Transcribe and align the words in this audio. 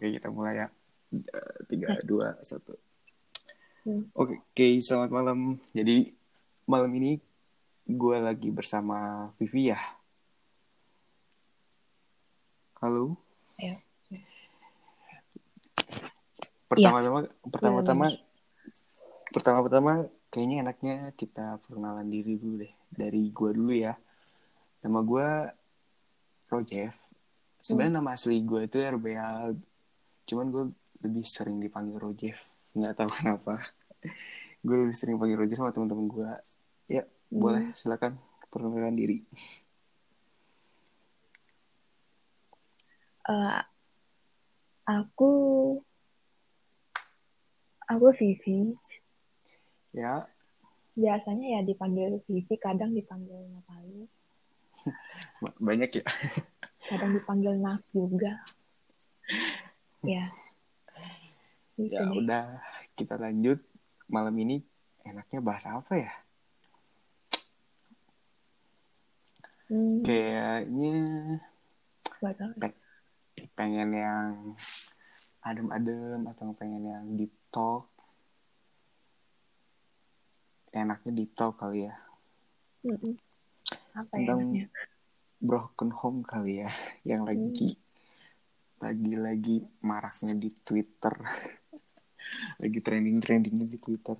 Oke, 0.00 0.16
kita 0.16 0.32
mulai 0.32 0.64
ya. 0.64 0.68
Tiga, 1.68 2.00
dua, 2.08 2.32
satu. 2.40 2.72
Hmm. 3.84 4.08
Oke, 4.16 4.40
oke, 4.40 4.66
selamat 4.80 5.12
malam. 5.12 5.60
Jadi 5.76 6.08
malam 6.64 6.88
ini 6.96 7.20
gue 7.84 8.16
lagi 8.16 8.48
bersama 8.48 9.28
Vivi 9.36 9.68
ya. 9.68 9.76
Halo. 12.80 13.12
Ayo. 13.60 13.76
Pertama-tama, 16.64 17.28
pertama-tama, 17.52 18.06
Iya, 18.08 18.24
pertama-tama 19.36 19.92
kayaknya 20.32 20.56
enaknya 20.64 20.96
kita 21.12 21.60
perkenalan 21.60 22.08
diri 22.08 22.40
dulu 22.40 22.64
deh. 22.64 22.72
Dari 22.88 23.28
gue 23.28 23.50
dulu 23.52 23.76
ya. 23.76 23.92
Nama 24.80 25.00
gue 25.04 25.28
Rojev. 26.48 26.96
Sebenarnya 27.60 28.00
nama 28.00 28.16
asli 28.16 28.40
gue 28.40 28.64
itu 28.64 28.80
RBA. 28.80 29.52
Cuman 30.30 30.46
gue 30.48 30.64
lebih 31.02 31.26
sering 31.26 31.58
dipanggil 31.58 31.98
Rojev. 31.98 32.38
Nggak 32.72 32.94
tahu 32.94 33.10
kenapa. 33.18 33.58
gue 34.60 34.76
lebih 34.78 34.94
sering 34.94 35.16
panggil 35.16 35.34
Rojev 35.36 35.58
sama 35.58 35.74
teman-teman 35.74 36.06
gue. 36.06 36.30
Ya, 36.88 37.02
Hmm. 37.02 37.40
boleh 37.42 37.64
silakan 37.74 38.14
perkenalan 38.46 38.94
diri. 38.94 39.26
Eh, 43.22 43.60
aku 44.86 45.32
aku 47.84 48.06
Vivi. 48.14 48.74
Ya, 49.90 50.26
Biasanya 50.94 51.58
ya 51.58 51.60
dipanggil 51.62 52.22
Vivi, 52.26 52.54
kadang 52.54 52.94
dipanggil 52.94 53.42
Natali, 53.50 54.06
ba- 55.42 55.58
banyak 55.58 55.90
ya. 55.98 56.04
kadang 56.86 57.10
dipanggil 57.12 57.54
Naf 57.56 57.82
juga. 57.90 58.38
ya. 60.04 60.24
Gitu 61.76 61.92
Ya 61.96 62.04
deh. 62.04 62.12
udah, 62.12 62.44
kita 62.92 63.16
lanjut. 63.16 63.58
Malam 64.10 64.34
ini 64.42 64.60
enaknya 65.06 65.40
bahas 65.40 65.64
apa 65.64 65.94
ya? 65.96 66.12
Hmm, 69.70 70.02
Kayaknya 70.02 70.94
tahu. 72.20 72.52
pengen 73.54 73.90
yang 73.94 74.58
adem-adem 75.40 76.20
atau 76.26 76.52
pengen 76.58 76.84
yang 76.84 77.04
deep 77.16 77.32
talk. 77.48 77.86
Enaknya 80.74 81.12
deep 81.14 81.32
talk 81.32 81.56
kali 81.56 81.86
ya. 81.86 81.94
Mm-mm. 82.82 83.14
Apa 83.94 84.14
ya 84.18 84.26
Tentang 84.26 84.38
enaknya? 84.42 84.66
broken 85.40 85.90
home 85.94 86.20
kali 86.26 86.66
ya. 86.66 86.70
Yang 87.08 87.22
lagi 87.24 87.66
lagi-lagi 88.80 89.62
maraknya 89.84 90.34
di 90.34 90.50
Twitter. 90.50 91.14
lagi 92.62 92.78
trending-trendingnya 92.80 93.66
di 93.68 93.78
Twitter. 93.78 94.16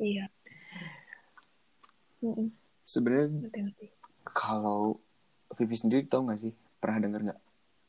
Iya. 0.00 0.26
Sebenarnya 2.82 3.52
kalau 4.24 4.98
Vivi 5.54 5.76
sendiri 5.76 6.04
tau 6.08 6.26
gak 6.26 6.40
sih? 6.42 6.52
Pernah 6.80 6.98
denger 7.04 7.20
gak? 7.32 7.40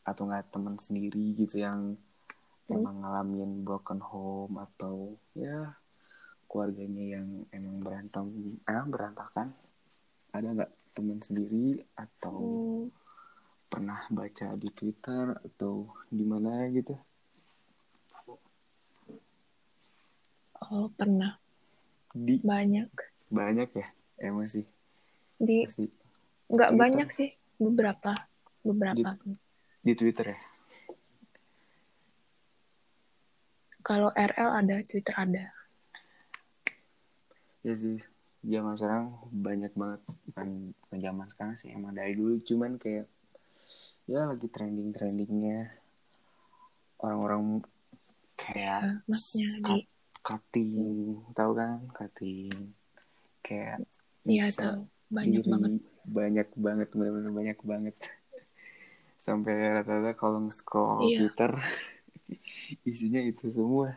Atau 0.06 0.30
gak 0.30 0.52
teman 0.54 0.76
sendiri 0.78 1.34
gitu 1.34 1.64
yang 1.64 1.98
Hmm. 2.70 2.86
emang 2.86 3.02
ngalamin 3.02 3.66
broken 3.66 3.98
home 3.98 4.62
atau 4.62 5.18
ya 5.34 5.74
keluarganya 6.46 7.18
yang 7.18 7.28
emang 7.50 7.82
berantem 7.82 8.30
eh, 8.62 8.86
berantakan 8.86 9.58
ada 10.30 10.48
nggak 10.54 10.72
teman 10.94 11.18
sendiri 11.18 11.82
atau 11.98 12.38
Hmm, 12.38 12.94
pernah 13.70 14.02
baca 14.10 14.48
di 14.56 14.68
Twitter 14.68 15.38
atau 15.40 15.74
di 16.08 16.24
mana 16.24 16.66
gitu 16.70 16.98
Oh, 20.62 20.86
pernah. 20.92 21.34
di 22.12 22.38
Banyak. 22.38 22.90
banyak 23.30 23.70
ya 23.72 23.88
emang 24.20 24.46
sih 24.46 24.66
Di 25.38 25.64
pasti 25.64 25.86
nggak 26.48 26.70
Twitter. 26.70 26.82
banyak 26.82 27.08
sih, 27.12 27.30
beberapa. 27.56 28.12
Beberapa. 28.60 29.14
di 29.80 29.94
Twitter 29.94 30.26
ya 30.28 30.40
Kalau 33.80 34.10
RL 34.12 34.50
ada, 34.56 34.76
Twitter 34.84 35.16
ada. 35.16 35.46
ya 37.60 37.74
sih 37.74 37.98
zaman 38.42 38.74
sekarang 38.74 39.06
banyak 39.32 39.74
banget 39.74 40.02
bukan 40.28 40.48
zaman 40.94 41.28
sekarang 41.28 41.56
sih 41.56 41.70
emang 41.70 41.92
dari 41.92 42.14
dulu 42.14 42.40
cuman 42.42 42.76
kayak 42.76 43.04
ya 44.06 44.26
lagi 44.26 44.46
trending 44.46 44.90
trendingnya 44.90 45.70
orang-orang 46.98 47.62
kayak 48.36 49.04
maksudnya 49.06 49.48
di 49.48 49.62
cut- 49.62 49.90
cutting 50.20 50.74
tahu 51.32 51.52
kan 51.54 51.80
cutting 51.92 52.50
kayak 53.40 53.84
nyiksa 54.24 54.60
tahu 54.76 54.82
banyak 55.10 55.42
diri. 55.42 55.50
banget. 55.50 55.72
banyak 56.06 56.48
banget 56.56 56.88
benar-benar 56.92 57.32
banyak 57.32 57.60
banget 57.62 57.96
sampai 59.20 59.54
rata-rata 59.74 60.12
kalau 60.14 60.42
nge-scroll 60.42 61.06
Iya. 61.06 61.18
Twitter 61.20 61.52
isinya 62.90 63.22
itu 63.22 63.50
semua 63.50 63.96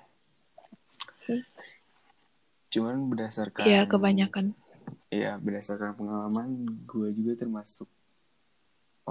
Hmm. 1.22 1.38
cuman 2.68 2.98
berdasarkan 3.06 3.62
Iya 3.62 3.86
kebanyakan. 3.86 4.58
Iya, 5.06 5.38
berdasarkan 5.38 5.94
pengalaman 5.94 6.48
gue 6.82 7.14
juga 7.14 7.38
termasuk 7.38 7.86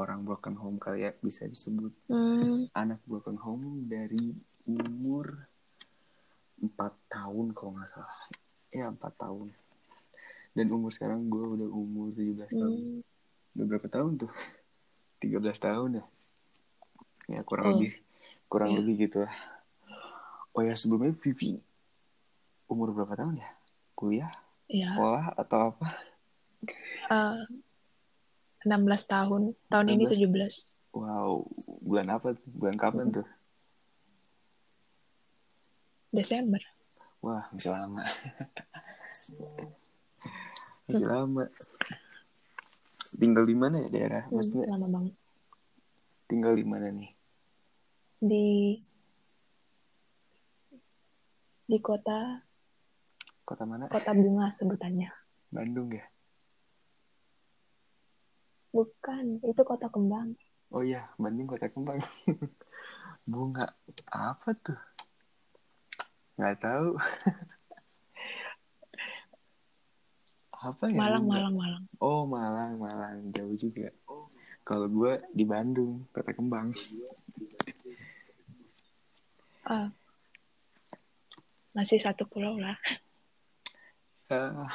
orang 0.01 0.21
broken 0.21 0.55
home 0.55 0.77
kali 0.77 1.03
ya 1.03 1.13
bisa 1.15 1.45
disebut 1.45 1.93
Hmm, 2.05 2.65
anak 2.73 2.99
broken 3.03 3.37
home 3.37 3.85
dari 3.85 4.33
umur 4.63 5.45
4 6.57 6.69
tahun 7.07 7.53
kalau 7.53 7.73
nggak 7.73 7.89
salah. 7.89 8.17
Ya, 8.69 8.87
4 8.87 9.01
tahun. 9.15 9.49
Dan 10.51 10.65
umur 10.69 10.89
sekarang 10.89 11.25
gue 11.25 11.41
udah 11.57 11.69
umur 11.69 12.11
17 12.11 12.49
tahun. 12.51 12.73
hmm, 12.75 13.01
Udah 13.51 13.65
berapa 13.67 13.87
tahun 13.87 14.11
tuh? 14.19 14.31
13 15.21 15.37
tahun 15.57 15.89
ya? 15.97 16.05
Ya, 17.29 17.41
kurang 17.41 17.65
Oh, 17.65 17.71
lebih 17.75 17.97
kurang 18.45 18.69
iya. 18.71 18.77
lebih 18.77 18.95
gitu 19.01 19.23
lah. 19.23 19.33
Oh 20.51 20.59
ya, 20.59 20.75
sebelumnya 20.75 21.15
Vivi 21.15 21.55
umur 22.67 22.91
berapa 22.91 23.15
tahun 23.15 23.39
ya? 23.39 23.49
Kuliah, 23.93 24.31
ya. 24.67 24.91
sekolah 24.91 25.25
atau 25.35 25.59
apa? 25.71 25.87
Eh, 27.07 27.41
16 28.61 28.67
tahun. 29.07 29.41
Tahun 29.67 29.87
ini 29.89 30.05
16. 30.05 30.29
17. 30.29 30.75
Wow, 30.91 31.47
bulan 31.79 32.07
apa 32.11 32.35
tuh? 32.35 32.43
Bulan 32.51 32.75
kapan 32.75 33.07
tuh? 33.11 33.27
Desember. 36.11 36.59
Wah, 37.21 37.47
masih 37.53 37.71
lama. 37.71 38.01
masih 40.89 41.07
lama. 41.07 41.43
Tinggal 43.11 43.43
di 43.43 43.55
mana 43.55 43.83
ya 43.83 43.89
daerah? 43.89 44.23
Hmm, 44.27 44.39
Maksudnya 44.39 44.65
lama 44.67 44.87
banget. 44.89 45.13
tinggal 46.27 46.53
di 46.55 46.63
mana 46.63 46.87
nih? 46.89 47.11
Di 48.21 48.47
di 51.65 51.77
kota 51.79 52.43
Kota 53.43 53.63
mana? 53.67 53.87
kota 53.87 54.11
bunga 54.15 54.51
sebutannya. 54.55 55.11
Bandung 55.51 55.91
ya? 55.91 56.03
Bukan, 58.71 59.43
itu 59.43 59.61
kota 59.67 59.91
kembang. 59.91 60.31
Oh 60.71 60.79
iya, 60.79 61.11
Bandung 61.19 61.51
kota 61.51 61.67
kembang. 61.67 61.99
Bunga 63.31 63.67
apa 64.07 64.55
tuh? 64.63 64.79
Nggak 66.39 66.57
tahu. 66.63 66.95
apa 70.71 70.83
ya? 70.87 70.97
Malang, 70.97 71.23
bunga? 71.27 71.35
Malang, 71.35 71.55
Malang. 71.59 71.83
Oh, 71.99 72.23
Malang, 72.23 72.79
Malang. 72.79 73.17
Jauh 73.35 73.55
juga. 73.59 73.91
Kalau 74.63 74.87
gue 74.87 75.19
di 75.35 75.43
Bandung, 75.43 76.07
kota 76.15 76.31
kembang. 76.31 76.71
Ah, 79.67 79.91
masih 81.75 81.99
satu 82.01 82.25
pulau 82.25 82.57
lah. 82.57 82.79
Ah. 84.31 84.71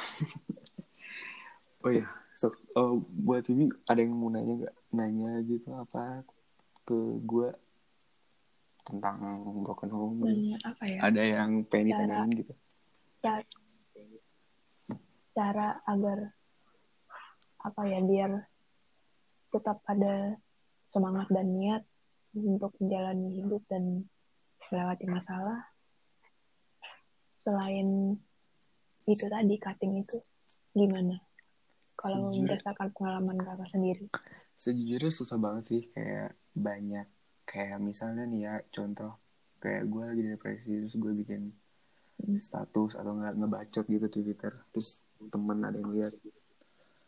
oh 1.83 1.91
ya, 1.91 2.07
so, 2.37 2.53
oh, 2.77 3.01
buat 3.01 3.41
Vivi 3.49 3.73
ada 3.89 3.97
yang 3.97 4.13
mau 4.13 4.29
nanya 4.29 4.53
nggak? 4.61 4.75
Nanya 4.93 5.41
gitu 5.41 5.73
apa 5.73 6.21
ke 6.85 6.97
gue 7.25 7.49
tentang 8.85 9.41
broken 9.65 9.89
home? 9.89 10.21
Nanya 10.21 10.61
apa 10.61 10.83
ya? 10.85 10.99
Ada 11.01 11.21
yang 11.25 11.65
pengen 11.65 11.89
Cara- 11.89 11.97
ditanyain 11.97 12.31
gitu? 12.37 12.53
Cara, 13.17 13.43
cara 15.33 15.67
agar 15.89 16.19
apa 17.65 17.81
ya 17.89 17.99
biar 18.05 18.31
tetap 19.49 19.81
ada 19.89 20.37
semangat 20.85 21.27
dan 21.33 21.49
niat 21.51 21.83
untuk 22.37 22.71
menjalani 22.77 23.41
hidup 23.41 23.65
dan 23.65 24.05
melewati 24.69 25.05
masalah 25.09 25.65
selain 27.37 28.17
itu 29.07 29.25
tadi 29.29 29.55
cutting 29.57 30.03
itu 30.05 30.19
gimana 30.73 31.26
kalau 31.97 32.29
berdasarkan 32.31 32.87
pengalaman 32.93 33.37
kakak 33.41 33.69
sendiri? 33.73 34.05
Sejujurnya 34.53 35.11
susah 35.11 35.37
banget 35.41 35.63
sih 35.67 35.81
kayak 35.91 36.31
banyak. 36.53 37.07
Kayak 37.43 37.79
misalnya 37.81 38.23
nih 38.23 38.41
ya 38.45 38.53
contoh 38.69 39.17
kayak 39.57 39.89
gue 39.89 40.03
lagi 40.05 40.21
depresi 40.23 40.71
terus 40.77 40.95
gue 40.95 41.13
bikin 41.13 41.43
Hmm. 42.17 42.41
status 42.41 42.97
atau 42.97 43.13
nggak 43.13 43.37
ngebacot 43.37 43.85
gitu 43.85 44.09
di 44.09 44.21
Twitter 44.25 44.49
terus 44.73 45.05
temen 45.29 45.61
ada 45.61 45.77
yang 45.77 45.93
lihat. 45.93 46.17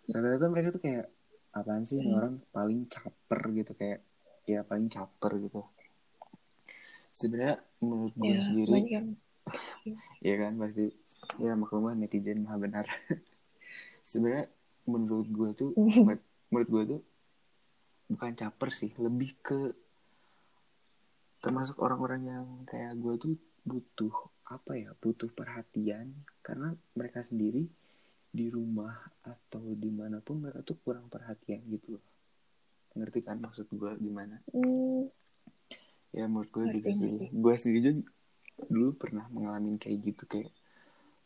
Rata-rata 0.06 0.46
mereka 0.46 0.70
tuh 0.70 0.86
kayak 0.86 1.10
apaan 1.50 1.82
sih 1.82 1.98
Hmm. 1.98 2.14
orang 2.14 2.36
paling 2.54 2.86
caper 2.86 3.42
gitu 3.58 3.74
kayak 3.74 4.06
ya 4.46 4.62
paling 4.62 4.86
caper 4.86 5.42
gitu. 5.42 5.66
Sebenarnya 7.10 7.58
menurut 7.82 8.14
gue 8.14 8.38
ya 8.38 8.42
sendiri 8.46 8.70
banyak 8.70 8.92
yang 8.94 9.08
ya 10.30 10.36
kan 10.38 10.54
pasti. 10.62 10.86
Ya 11.42 11.54
maklumlah 11.58 11.98
netizen 11.98 12.46
mah 12.46 12.62
benar. 12.62 12.86
Sebenarnya 14.06 14.46
menurut 14.90 15.30
gue 15.30 15.50
tuh 15.54 15.70
menurut- 16.06 16.28
menurut 16.50 16.70
gue 16.70 16.84
tuh 16.98 17.02
bukan 18.10 18.32
caper 18.34 18.70
sih 18.74 18.92
lebih 18.98 19.38
ke 19.40 19.78
termasuk 21.40 21.80
orang-orang 21.80 22.22
yang 22.28 22.46
kayak 22.68 22.98
gue 23.00 23.14
tuh 23.16 23.34
butuh 23.64 24.12
apa 24.50 24.76
ya 24.76 24.92
butuh 24.98 25.30
perhatian. 25.32 26.12
Karena 26.42 26.74
mereka 26.98 27.24
sendiri 27.24 27.64
di 28.30 28.46
rumah 28.50 28.94
atau 29.24 29.62
di 29.74 29.90
mana 29.90 30.20
pun 30.20 30.42
mereka 30.44 30.66
tuh 30.66 30.78
kurang 30.82 31.08
perhatian 31.08 31.64
gitu 31.70 31.96
loh. 31.98 32.06
Ngerti 32.98 33.20
kan 33.24 33.38
maksud 33.40 33.70
gue 33.70 33.92
gimana? 34.02 34.42
Hmm, 34.52 35.08
ya 36.12 36.26
menurut 36.26 36.50
gue 36.50 36.66
gitu 36.82 36.90
sih. 36.92 37.12
gue 37.30 37.54
sendiri 37.56 37.80
juga 37.86 38.02
dulu 38.68 38.92
pernah 38.98 39.24
mengalami 39.32 39.80
kayak 39.80 39.98
gitu 40.04 40.24
kayak 40.28 40.52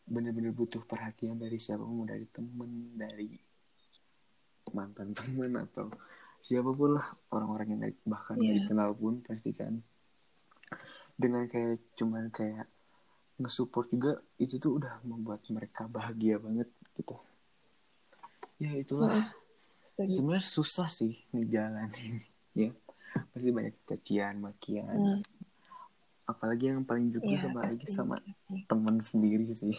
bener-bener 0.04 0.52
butuh 0.52 0.84
perhatian 0.84 1.40
dari 1.40 1.56
siapa 1.58 1.82
pun 1.82 2.06
dari 2.06 2.28
temen 2.30 2.94
dari 2.94 3.40
mantan 4.74 5.14
temen 5.18 5.54
atau 5.56 5.88
siapa 6.44 6.68
pun 6.70 6.98
lah 6.98 7.06
orang-orang 7.30 7.66
yang 7.70 7.80
nggak- 7.80 8.04
bahkan 8.04 8.36
Iya. 8.36 8.52
dikenal 8.60 8.90
pun 8.92 9.22
pasti 9.22 9.54
kan. 9.54 9.80
Dengan 11.14 11.46
kayak 11.46 11.78
cuman 11.94 12.28
kayak 12.28 12.66
nge-support 13.34 13.88
juga 13.88 14.18
itu 14.36 14.58
tuh 14.58 14.78
udah 14.78 14.98
membuat 15.02 15.42
mereka 15.48 15.86
bahagia 15.86 16.36
banget 16.36 16.68
gitu. 16.94 17.16
Ya 18.58 18.74
itulah. 18.74 19.30
Setuju. 19.82 20.10
Sebenarnya 20.10 20.44
susah 20.44 20.88
sih 20.88 21.22
ngejalanin 21.30 22.22
ya. 22.58 22.70
Pasti 23.30 23.48
banyak 23.48 23.74
cacian 23.84 24.42
makian. 24.42 24.90
Hmm, 24.90 25.20
apalagi 26.24 26.66
yang 26.68 26.82
paling 26.82 27.14
tuh 27.14 27.22
iya, 27.22 27.38
sama 27.38 27.62
lagi 27.62 27.86
sama 27.86 28.16
temen 28.66 28.96
sendiri 28.98 29.50
sih. 29.52 29.74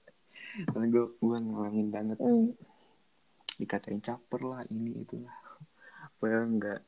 Karena 0.68 0.86
gue 0.88 1.04
gue 1.14 1.36
ngalamin 1.38 1.88
banget. 1.88 2.18
Hmm, 2.20 2.52
dikatain 3.62 3.98
caper 3.98 4.42
lah 4.42 4.60
ini 4.66 4.98
itulah. 4.98 5.30
Padahal 6.18 6.46
enggak. 6.48 6.80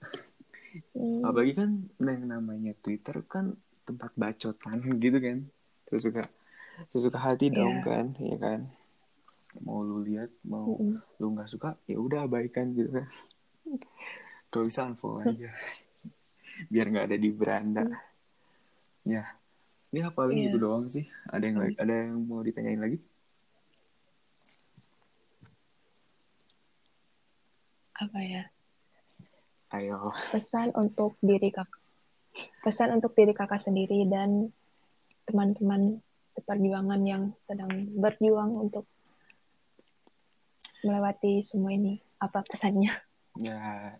Hmm, 0.90 1.22
apalagi 1.22 1.54
kan 1.54 1.70
yang 1.96 2.26
namanya 2.26 2.74
Twitter 2.76 3.22
kan 3.24 3.54
tempat 3.84 4.10
bacotan 4.14 4.82
gitu 5.02 5.18
kan. 5.18 5.38
Sesuka 5.86 6.26
sesuka 6.90 7.18
hati 7.20 7.48
Iya. 7.48 7.56
dong 7.56 7.76
kan 7.80 8.06
ya 8.18 8.36
kan. 8.36 8.60
Mau 9.62 9.80
lu 9.80 10.02
lihat 10.02 10.34
mau 10.42 10.74
mm, 10.74 10.98
lu 11.16 11.26
nggak 11.30 11.46
suka 11.46 11.78
ya 11.86 11.94
udah 11.96 12.26
abaikan 12.26 12.74
gitu 12.74 12.90
kan. 12.90 13.06
Kalau 14.50 14.66
bisa 14.66 14.82
unfollow 14.84 15.22
aja. 15.22 15.54
Biar 16.66 16.86
nggak 16.86 17.06
ada 17.06 17.16
di 17.16 17.30
beranda. 17.30 17.86
Ya 19.04 19.30
ya 19.88 20.10
paling 20.10 20.34
Iya. 20.36 20.44
gitu 20.48 20.58
doang 20.58 20.90
sih. 20.90 21.06
Ada 21.26 21.44
yang 21.44 21.58
lagi- 21.60 21.78
ada 21.78 21.94
yang 21.94 22.18
mau 22.20 22.42
ditanyain 22.42 22.82
lagi 22.82 22.98
apa 27.94 28.18
ya? 28.20 28.44
Ayo. 29.70 30.10
Pesan 30.30 30.70
untuk 30.74 31.18
diri 31.18 31.50
kakak 31.50 31.80
pesan 32.66 32.90
untuk 32.98 33.14
diri 33.14 33.30
kakak 33.30 33.62
sendiri 33.62 34.02
dan 34.10 34.50
teman-teman 35.22 36.02
seperjuangan 36.34 36.98
yang 37.06 37.30
sedang 37.38 37.70
berjuang 37.94 38.58
untuk 38.58 38.90
melewati 40.82 41.46
semua 41.46 41.70
ini. 41.70 42.02
Apa 42.18 42.42
pesannya? 42.42 42.90
Ya 43.38 43.94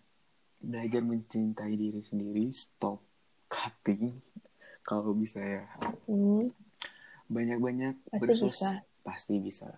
belajar 0.65 1.05
mencintai 1.05 1.77
diri 1.77 2.01
sendiri 2.01 2.49
stop 2.51 3.05
cutting 3.53 4.19
kalau 4.83 5.13
bisa 5.13 5.39
ya. 5.39 5.69
Hmm, 6.09 6.51
banyak-banyak 7.29 7.95
Pasti 8.11 8.21
bersos- 8.21 8.59
bisa. 8.59 8.71
pasti 9.05 9.35
bisa. 9.39 9.69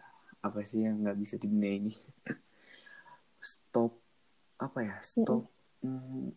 Apa 0.40 0.62
sih 0.62 0.86
yang 0.86 1.02
nggak 1.02 1.18
bisa 1.18 1.34
di 1.36 1.50
dunia 1.50 1.72
ini 1.74 1.92
stop 3.42 4.05
apa 4.56 4.78
ya 4.80 4.96
stop 5.04 5.48
mm, 5.84 6.32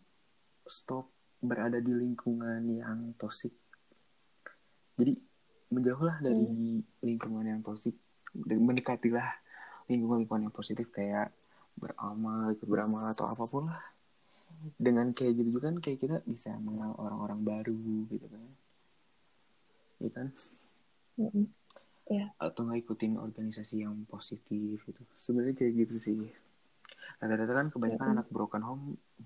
stop 0.68 1.08
berada 1.40 1.80
di 1.80 1.92
lingkungan 1.96 2.60
yang 2.68 3.16
toksik 3.16 3.56
jadi 5.00 5.16
menjauhlah 5.72 6.20
dari 6.20 6.82
lingkungan 7.00 7.46
yang 7.46 7.60
toksik 7.64 7.96
mendekatilah 8.36 9.40
lingkungan-lingkungan 9.90 10.50
yang 10.50 10.54
positif 10.54 10.86
kayak 10.94 11.34
beramal 11.74 12.52
ikut 12.54 12.68
beramal 12.68 13.10
atau 13.10 13.26
apa 13.26 13.44
pun 13.48 13.72
lah. 13.72 13.82
Dengan 14.76 15.10
kayak 15.16 15.40
gitu 15.40 15.56
juga 15.56 15.72
kan 15.72 15.80
kayak 15.80 15.98
kita 15.98 16.16
bisa 16.28 16.52
mengenal 16.60 16.94
orang-orang 17.00 17.40
baru 17.42 18.06
gitu 18.12 18.26
kan. 18.28 18.44
Ya 20.00 20.10
kan? 20.12 20.26
Mm, 21.16 21.46
atau 22.38 22.60
nggak 22.66 22.80
ikutin 22.86 23.16
organisasi 23.16 23.82
yang 23.82 23.96
positif 24.06 24.78
gitu. 24.84 25.02
Sebenarnya 25.16 25.56
kayak 25.56 25.72
gitu 25.86 25.96
sih 25.96 26.16
rata-rata 27.18 27.52
kan 27.52 27.66
kebanyakan 27.74 28.06
Mm-mm. 28.06 28.16
anak 28.20 28.28
broken 28.30 28.62
home 28.62 28.84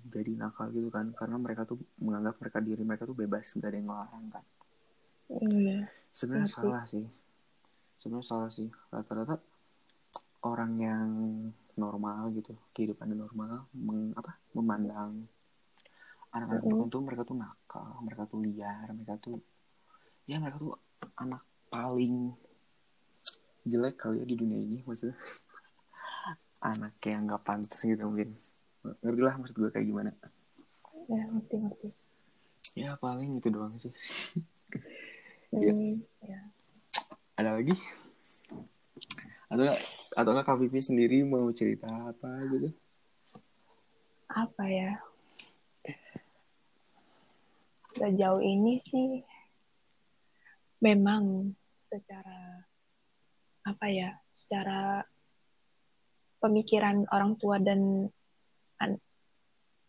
jadi 0.08 0.32
nakal 0.38 0.72
gitu 0.72 0.88
kan 0.88 1.12
karena 1.12 1.36
mereka 1.36 1.69
tuh 1.69 1.76
menganggap 2.00 2.40
mereka 2.40 2.58
diri 2.64 2.82
mereka 2.86 3.04
tuh 3.04 3.16
bebas 3.19 3.44
nggak 3.58 3.69
ada 3.69 3.76
yang 3.76 3.88
ngelarang 3.90 4.25
kan. 4.32 4.44
Iya 5.44 5.78
sebenarnya 6.14 6.48
salah 6.48 6.82
sih. 6.86 7.04
Sebenarnya 8.00 8.26
salah 8.26 8.50
sih. 8.50 8.69
Rata-rata 8.88 9.36
orang 10.44 10.72
yang 10.78 11.08
normal 11.75 12.31
gitu 12.38 12.54
kehidupannya 12.70 13.19
normal 13.19 13.66
meng, 13.75 14.14
apa 14.14 14.38
memandang 14.54 15.26
anak-anak 16.31 16.62
broken 16.62 16.90
tuh 16.90 17.02
mereka 17.02 17.22
tuh 17.26 17.36
nakal 17.38 17.90
mereka 18.02 18.22
tuh 18.31 18.38
liar 18.42 18.86
mereka 18.94 19.14
tuh 19.19 19.38
ya 20.31 20.38
mereka 20.38 20.58
tuh 20.62 20.78
anak 21.19 21.42
paling 21.70 22.31
jelek 23.66 23.96
kali 23.98 24.22
ya 24.22 24.26
di 24.28 24.36
dunia 24.38 24.58
ini 24.60 24.78
maksudnya 24.84 25.16
anak 26.64 26.96
yang 27.05 27.28
nggak 27.28 27.44
pantas 27.44 27.84
gitu 27.84 28.08
mungkin. 28.08 28.32
Ngerti 29.05 29.20
lah 29.20 29.37
maksud 29.37 29.56
gue 29.61 29.69
kayak 29.69 29.84
gimana. 29.84 30.11
Ya 31.12 31.22
ngerti 31.28 31.55
ngerti. 31.61 31.88
Ya 32.75 32.90
paling 32.96 33.37
itu 33.37 33.49
doang 33.52 33.76
sih. 33.76 33.93
Iya. 35.55 35.70
ya. 36.24 36.41
ada 37.39 37.50
lagi? 37.55 37.70
Atau 39.46 39.70
atau 40.19 40.31
nggak 40.34 40.46
Kak 40.50 40.58
Vivi 40.58 40.81
sendiri 40.82 41.22
mau 41.22 41.46
cerita 41.55 41.86
apa 41.86 42.43
gitu? 42.50 42.74
Apa 44.27 44.65
ya? 44.67 44.98
Sejauh 47.94 48.43
ini 48.43 48.82
sih 48.82 49.22
memang 50.82 51.55
secara 51.86 52.67
apa 53.65 53.86
ya 53.89 54.10
secara 54.34 55.06
pemikiran 56.44 57.08
orang 57.08 57.41
tua 57.41 57.56
dan 57.56 58.05
an- 58.77 59.01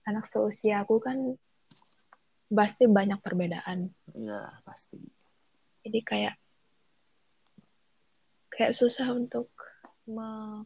anak 0.08 0.24
seusia 0.32 0.88
aku 0.88 1.04
kan 1.04 1.36
pasti 2.48 2.88
banyak 2.88 3.20
perbedaan. 3.20 3.92
Ya 4.16 4.64
pasti. 4.64 4.96
Jadi 5.84 6.00
kayak 6.00 6.40
kayak 8.56 8.72
susah 8.72 9.12
untuk 9.12 9.52
me, 10.08 10.64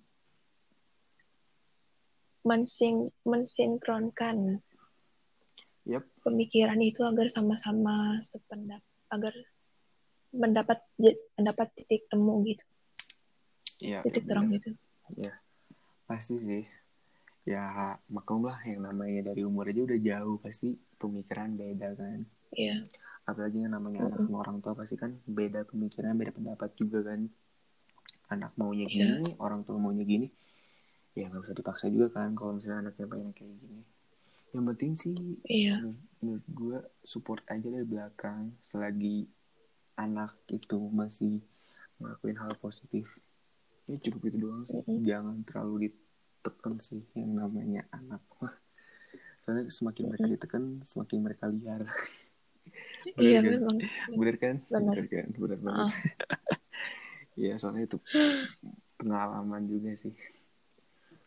mensing, 2.46 3.10
mensinkronkan 3.26 4.62
Yap. 5.90 6.06
pemikiran 6.22 6.78
itu 6.86 7.02
agar 7.02 7.26
sama-sama 7.34 8.22
sependapat 8.22 8.86
agar 9.10 9.34
mendapat 10.30 10.78
mendapat 11.34 11.68
titik 11.74 12.06
temu 12.14 12.46
gitu. 12.46 12.62
Ya 13.82 14.06
titik 14.06 14.30
terang 14.30 14.54
gitu 14.54 14.78
pasti 16.10 16.42
sih. 16.42 16.66
Ya 17.46 17.98
maklum 18.10 18.50
lah 18.50 18.58
yang 18.66 18.82
namanya 18.82 19.30
dari 19.30 19.46
umur 19.46 19.70
aja 19.70 19.86
udah 19.86 20.00
jauh 20.02 20.38
pasti 20.42 20.74
pemikiran 20.98 21.54
beda 21.54 21.94
kan. 21.94 22.26
Iya. 22.58 22.82
Apalagi 23.30 23.62
yang 23.62 23.78
namanya 23.78 24.10
anak 24.10 24.26
sama 24.26 24.42
orang 24.42 24.58
tua 24.66 24.74
pasti 24.74 24.98
kan 24.98 25.14
beda 25.30 25.70
pemikiran 25.70 26.18
beda 26.18 26.34
pendapat 26.34 26.74
juga 26.74 27.06
kan. 27.06 27.30
Anak 28.34 28.58
maunya 28.58 28.90
Iya. 28.90 29.22
gini 29.22 29.38
orang 29.38 29.62
tua 29.62 29.78
maunya 29.78 30.02
gini. 30.02 30.28
Ya 31.14 31.30
nggak 31.30 31.46
bisa 31.46 31.54
dipaksa 31.54 31.86
juga 31.94 32.10
kan 32.10 32.34
kalau 32.34 32.58
misalnya 32.58 32.90
anaknya 32.90 33.06
pengen 33.06 33.32
kayak 33.38 33.56
gini. 33.62 33.82
Yang 34.50 34.66
penting 34.74 34.92
sih 34.98 35.16
iya. 35.46 35.78
menurut, 36.22 36.46
gue 36.50 36.78
support 37.06 37.46
aja 37.54 37.70
dari 37.70 37.86
belakang 37.86 38.58
selagi 38.66 39.30
anak 39.94 40.34
itu 40.50 40.80
masih 40.90 41.38
ngelakuin 42.02 42.38
hal 42.38 42.54
positif. 42.58 43.22
Ya 43.86 43.98
cukup 44.02 44.22
itu 44.30 44.38
doang 44.42 44.64
sih. 44.66 44.82
Mm-mm. 44.86 45.06
jangan 45.06 45.38
terlalu 45.46 45.90
ditekan 46.40 46.80
sih 46.80 47.04
yang 47.14 47.36
namanya 47.36 47.84
anak. 47.92 48.24
Mah 48.40 48.56
soalnya 49.38 49.68
semakin 49.68 50.04
mereka 50.08 50.26
ditekan 50.26 50.64
semakin 50.82 51.18
mereka 51.20 51.46
liar. 51.48 51.84
Iya 53.16 53.40
kan? 53.40 53.48
memang. 53.50 53.78
Bener 54.12 54.36
kan? 54.36 54.56
Bener. 54.68 54.96
bener 55.00 55.06
kan? 55.08 55.28
Bener 55.34 55.60
banget. 55.60 55.88
Ah. 55.88 55.92
Iya 57.40 57.56
soalnya 57.56 57.88
itu 57.88 57.98
pengalaman 59.00 59.64
juga 59.66 59.96
sih. 59.96 60.12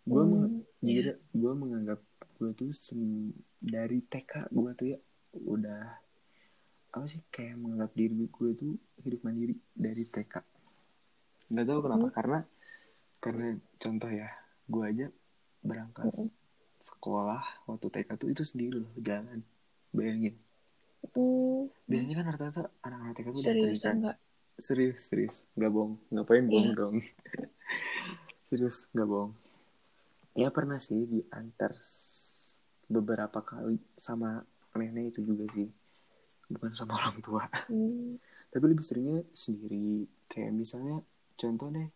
Gue 0.02 0.22
Hmm, 0.22 0.60
jadi 0.78 1.16
gue 1.30 1.52
menganggap 1.54 2.00
gue 2.36 2.50
tuh 2.52 2.68
sem- 2.70 3.32
dari 3.56 4.02
TK 4.02 4.48
gue 4.48 4.70
tuh 4.74 4.86
ya 4.88 4.98
udah 5.32 5.82
apa 6.90 7.06
sih 7.06 7.22
kayak 7.26 7.56
menganggap 7.56 7.94
diri 7.94 8.18
gue 8.20 8.50
tuh 8.52 8.74
hidup 8.98 9.20
mandiri 9.22 9.54
dari 9.72 10.02
TK 10.02 10.34
nggak 11.48 11.64
tahu 11.64 11.78
kenapa 11.80 12.02
Hmm. 12.04 12.14
karena 12.14 12.38
karena 13.18 13.46
contoh 13.78 14.10
ya 14.10 14.28
gue 14.64 14.84
aja 14.84 15.06
berangkat 15.60 16.08
Hmm. 16.08 16.30
sekolah 16.78 17.42
waktu 17.64 17.86
TK 17.88 18.08
tuh 18.16 18.28
itu 18.28 18.42
sendiri 18.42 18.76
loh 18.78 18.92
jalan. 18.96 19.42
Bayangin. 19.90 20.34
Hmm, 21.12 21.66
biasanya 21.84 22.14
kan 22.16 22.26
rata-rata 22.28 22.62
anak-anak 22.80 23.14
TK 23.14 23.26
tuh 23.26 23.32
udah 23.32 23.46
serius 23.48 23.80
kan 23.80 23.94
enggak 23.96 24.16
serius 24.54 25.00
serius. 25.04 25.34
Nggak 25.52 25.70
bohong. 25.70 25.94
Ngapain 26.08 26.44
bohong 26.44 26.68
Iya. 26.68 26.76
dong? 26.76 26.96
Serius 28.46 28.90
nggak 28.92 29.08
bohong. 29.08 29.32
Ya 30.34 30.48
pernah 30.48 30.76
sih 30.76 31.02
diantar 31.02 31.72
beberapa 32.86 33.40
kali 33.40 33.80
sama 33.96 34.44
nenek 34.74 35.16
itu 35.16 35.24
juga 35.24 35.48
sih. 35.50 35.68
Bukan 36.48 36.72
sama 36.72 36.96
orang 36.96 37.16
tua. 37.20 37.48
Hmm, 37.68 38.20
tapi 38.52 38.64
lebih 38.66 38.84
seringnya 38.84 39.24
sendiri. 39.32 40.04
Kayak 40.26 40.52
misalnya 40.52 41.00
contoh 41.34 41.68
deh. 41.68 41.88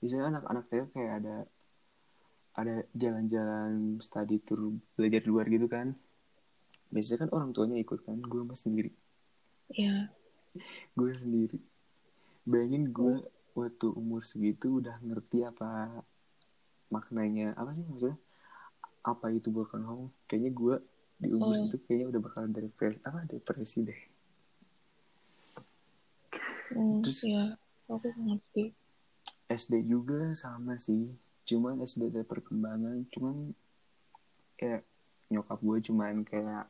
Misalnya 0.00 0.38
anak-anak 0.38 0.64
TK 0.66 0.84
kayak 0.92 1.12
ada 1.20 1.36
ada 2.58 2.82
jalan-jalan 2.90 4.02
study 4.02 4.42
tour 4.42 4.74
belajar 4.92 5.22
di 5.22 5.28
luar 5.30 5.46
gitu 5.46 5.70
kan. 5.70 5.94
Biasanya 6.90 7.22
kan 7.22 7.30
orang 7.30 7.50
tuanya 7.52 7.78
ikut 7.78 8.02
kan 8.02 8.18
gue 8.18 8.42
mah 8.42 8.58
sendiri. 8.58 8.90
Ya 9.70 10.10
gue 10.92 11.12
sendiri. 11.14 11.58
Bayangin 12.42 12.90
gue 12.90 13.22
waktu 13.54 13.86
umur 13.90 14.24
segitu 14.24 14.82
udah 14.82 14.98
ngerti 14.98 15.44
apa 15.44 16.02
maknanya 16.88 17.54
apa 17.54 17.70
sih 17.72 17.84
maksudnya? 17.84 18.18
Apa 19.00 19.30
itu 19.30 19.48
broken 19.48 19.84
home? 19.84 20.06
Kayaknya 20.26 20.50
gue 20.50 20.74
di 21.18 21.28
umur 21.30 21.50
Oh. 21.50 21.54
segitu 21.54 21.76
kayaknya 21.84 22.06
udah 22.10 22.20
bakal 22.20 22.42
depresi 22.48 23.00
apa 23.04 23.18
depresi 23.24 23.78
deh. 23.84 24.00
Hmm, 26.68 27.00
Terus- 27.00 27.24
ya 27.24 27.54
aku 27.86 28.08
ngerti. 28.12 28.74
SD 29.48 29.80
juga 29.82 30.34
sama 30.34 30.76
sih 30.76 31.08
cuman 31.48 31.80
SD 31.80 32.12
ada 32.12 32.22
perkembangan 32.22 33.08
cuman 33.08 33.56
ya 34.54 34.84
nyokap 35.28 35.58
gue 35.58 35.78
cuman 35.82 36.20
kayak 36.22 36.68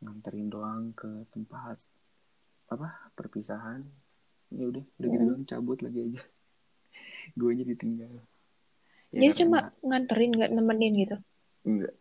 nganterin 0.00 0.48
doang 0.48 0.94
ke 0.94 1.08
tempat 1.28 1.76
apa 2.68 2.88
perpisahan. 3.12 3.84
Ya 4.48 4.64
udah 4.64 4.80
udah 4.96 5.08
gitu 5.08 5.20
Hmm. 5.20 5.28
doang 5.28 5.44
cabut 5.44 5.78
lagi 5.80 6.08
aja. 6.08 6.22
Gue 7.38 7.52
aja 7.52 7.64
ditinggal. 7.66 8.12
Ya, 9.12 9.18
dia 9.20 9.28
karena- 9.28 9.36
cuma 9.36 9.58
nganterin 9.82 10.32
nggak 10.32 10.52
nemenin 10.52 10.94
gitu? 10.96 11.16
Enggak. 11.64 11.94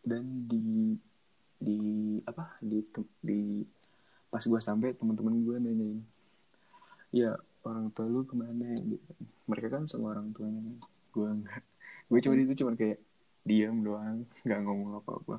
Dan 0.00 0.24
di 0.48 0.96
di 1.60 1.76
apa 2.24 2.56
di 2.60 2.80
di 3.20 3.40
pas 4.32 4.40
gue 4.40 4.60
sampai 4.60 4.96
teman-teman 4.96 5.44
gue 5.44 5.56
nanyain 5.58 6.00
ya 7.10 7.36
orang 7.66 7.92
tua 7.92 8.08
lu 8.08 8.24
ke 8.24 8.32
mana? 8.32 8.72
Gitu. 8.72 9.12
Mereka 9.44 9.68
kan 9.68 9.84
sama 9.84 10.16
orang 10.16 10.32
tuanya 10.32 10.80
gue 11.10 11.28
enggak. 11.28 11.62
Gue 12.10 12.18
cuma 12.22 12.34
di 12.38 12.42
situ 12.46 12.64
cuma 12.64 12.72
kayak 12.74 12.98
diam 13.40 13.80
doang 13.80 14.28
nggak 14.44 14.60
ngomong 14.62 15.00
apa 15.00 15.10
apa 15.16 15.36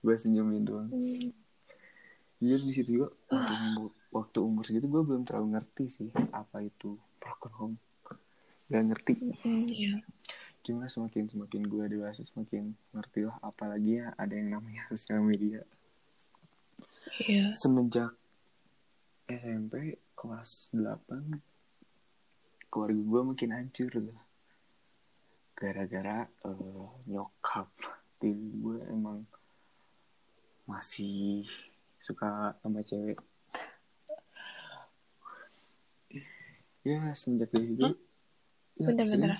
gue 0.00 0.14
senyumin 0.16 0.64
doang. 0.64 0.88
Hmm, 0.88 1.32
jujur 2.38 2.60
di 2.62 2.72
situ 2.72 2.90
juga 3.02 3.08
waktu, 3.28 3.54
umur- 3.56 3.96
waktu 4.14 4.38
umur 4.38 4.62
segitu 4.64 4.86
gue 4.86 5.02
belum 5.02 5.22
terlalu 5.26 5.58
ngerti 5.58 5.84
sih 5.90 6.10
apa 6.30 6.62
itu 6.62 6.96
broken 7.18 7.52
home 7.56 7.76
gak 8.68 8.84
ngerti. 8.84 9.14
Hmm, 9.42 9.64
ya 9.68 9.96
cuma 10.62 10.84
semakin 10.90 11.24
semakin 11.32 11.64
gue 11.64 11.84
dewasa 11.96 12.20
semakin 12.28 12.76
ngerti 12.92 13.24
lah 13.24 13.40
apalagi 13.40 14.04
ya 14.04 14.12
ada 14.20 14.36
yang 14.36 14.52
namanya 14.52 14.84
sosial 14.92 15.24
media. 15.24 15.64
Ya 17.24 17.48
semenjak 17.50 18.12
SMP 19.28 19.96
kelas 20.12 20.72
8 20.76 21.40
keluarga 22.68 23.00
gue 23.00 23.20
makin 23.32 23.50
hancur 23.56 23.92
lah 23.96 24.20
gara-gara 25.58 26.30
eh, 26.46 26.86
nyokap. 27.10 27.66
Tiri 28.22 28.50
gue 28.62 28.78
emang 28.94 29.26
masih 30.70 31.42
suka 31.98 32.54
sama 32.62 32.86
cewek. 32.86 33.18
Ya 36.86 37.10
semenjak 37.18 37.50
dari 37.50 37.74
itu 37.74 37.82
Hah? 37.82 37.94
ya 38.78 39.34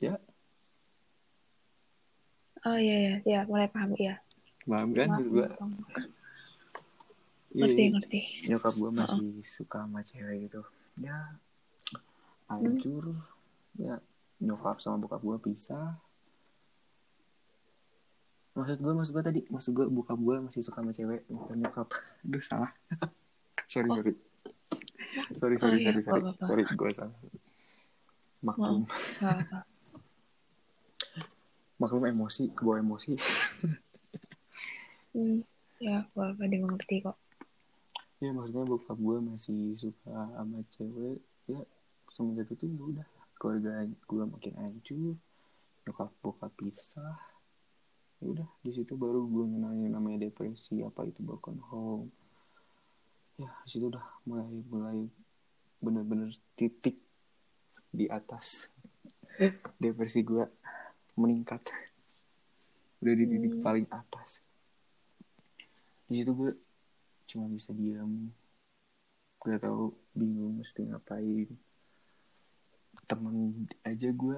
ya. 0.00 0.14
Oh 2.64 2.78
iya 2.78 2.96
ya 2.96 3.14
ya 3.26 3.40
mulai 3.50 3.68
paham 3.68 3.92
ya 3.98 4.16
paham 4.70 4.90
kan? 4.94 5.08
Maaf, 5.10 5.26
gue 5.26 5.46
maaf. 5.50 6.04
Iya, 7.50 7.66
ngerti 7.66 7.82
iya. 7.82 7.90
ngerti. 7.90 8.20
Nyokap 8.46 8.74
gue 8.78 8.90
masih 8.94 9.30
suka 9.42 9.78
sama 9.82 10.00
cewek 10.06 10.36
gitu. 10.46 10.62
Ya 11.02 11.34
hancur. 12.50 13.14
Ya 13.78 14.02
nyokap 14.42 14.82
sama 14.82 14.98
bokap 14.98 15.22
gue 15.22 15.38
pisah. 15.38 15.94
Maksud 18.58 18.82
gue 18.82 18.92
maksud 18.92 19.12
gue 19.14 19.24
tadi 19.24 19.40
maksud 19.46 19.70
gue 19.72 19.86
bokap 19.86 20.18
gue 20.18 20.36
masih 20.50 20.66
suka 20.66 20.82
sama 20.82 20.90
cewek 20.90 21.22
bukan 21.30 21.56
nyokap. 21.62 21.86
Aduh 22.26 22.42
salah. 22.42 22.70
Sorry 23.70 23.86
Oh. 23.86 24.02
sorry. 24.02 24.14
Sorry 25.38 25.56
sorry 25.58 25.78
iya, 25.78 25.94
sorry. 25.94 26.02
sorry 26.02 26.20
apa-apa. 26.26 26.42
sorry 26.42 26.62
gue 26.66 26.90
salah. 26.90 27.14
Maklum. 28.42 28.82
Maklum 31.80 32.02
emosi 32.10 32.50
kebawa 32.50 32.82
emosi. 32.82 33.14
Hmm, 35.14 35.46
ya 35.78 36.02
gua 36.14 36.34
apa 36.34 36.42
dia 36.50 36.58
mengerti 36.58 36.98
kok. 37.02 37.14
Ya 38.18 38.34
maksudnya 38.34 38.66
bokap 38.66 38.98
gue 38.98 39.16
masih 39.22 39.78
suka 39.78 40.10
sama 40.34 40.66
cewek 40.74 41.22
ya 41.46 41.62
semenjak 42.10 42.50
itu 42.50 42.66
ya 42.66 42.82
udah 42.82 43.06
keluarga 43.38 43.86
gue 43.86 44.24
makin 44.26 44.54
hancur 44.58 45.16
nyokap 45.86 46.10
bokap 46.20 46.52
pisah. 46.58 47.16
Ya 48.20 48.26
udah 48.28 48.48
di 48.60 48.70
situ 48.76 48.92
baru 49.00 49.24
gue 49.24 49.44
ngenalin 49.48 49.96
namanya 49.96 50.28
depresi 50.28 50.84
apa 50.84 51.08
itu 51.08 51.24
broken 51.24 51.56
home. 51.72 52.12
Ya 53.40 53.48
di 53.64 53.68
situ 53.72 53.88
udah 53.88 54.04
mulai 54.28 54.60
mulai 54.68 54.98
bener-bener 55.80 56.28
titik 56.58 57.00
di 57.88 58.04
atas 58.12 58.68
depresi 59.82 60.20
gue 60.20 60.44
meningkat. 61.16 61.64
Udah 63.00 63.14
di 63.16 63.24
titik 63.24 63.52
Hmm. 63.56 63.64
paling 63.64 63.86
atas. 63.88 64.44
Di 66.04 66.20
situ 66.20 66.36
gue 66.36 66.52
cuma 67.30 67.46
bisa 67.46 67.70
diam 67.70 68.34
gak 69.40 69.64
tahu 69.64 69.96
bingung 70.12 70.60
mesti 70.60 70.84
ngapain 70.84 71.48
temen 73.10 73.66
aja 73.82 74.08
gue 74.14 74.36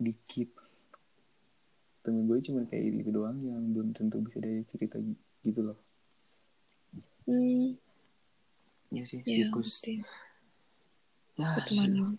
dikit. 0.00 0.48
Temen 2.00 2.24
gue 2.24 2.40
cuma 2.40 2.64
kayak 2.64 3.04
itu 3.04 3.12
doang 3.12 3.36
yang 3.44 3.60
belum 3.76 3.92
tentu 3.92 4.24
bisa 4.24 4.40
dia 4.40 4.64
cerita 4.64 4.96
gitu 5.44 5.60
loh. 5.60 5.78
Hmm, 7.28 7.76
ya 8.88 9.04
sih 9.04 9.20
ya 9.26 9.50
siklus. 9.50 9.82
ngerti 9.82 9.92
ya 11.36 11.44
sih. 11.44 11.52
pertemanan 11.60 12.16